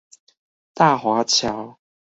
[0.73, 1.77] 大華橋